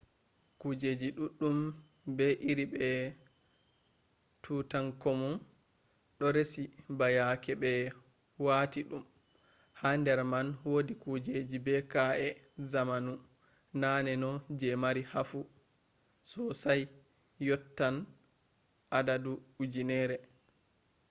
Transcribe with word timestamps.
kujeji 0.61 1.07
ɗuɗɗum 1.17 1.57
ɓe 2.17 2.27
iri 2.49 2.65
be 2.73 2.83
tutankamun 4.43 5.33
ɗo 6.17 6.27
resi 6.35 6.63
ba 6.97 7.07
yake 7.17 7.51
ɓe 7.61 7.71
wati 8.45 8.79
ɗum 8.89 9.03
ha 9.79 9.89
nder 9.99 10.19
man 10.31 10.47
wodi 10.69 10.93
kujeji 11.03 11.57
be 11.65 11.73
ka’e 11.91 12.27
zamanu 12.71 13.13
naneno 13.81 14.29
je 14.59 14.69
mari 14.83 15.01
hafu 15.11 15.39
sosai 16.31 16.83
yottatn 17.47 17.95
adadu 18.97 19.31
ujunerre 19.61 20.17